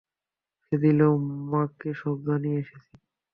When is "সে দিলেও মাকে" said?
0.63-1.89